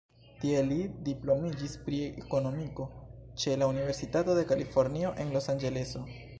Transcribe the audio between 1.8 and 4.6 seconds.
pri Ekonomiko ĉe la Universitato de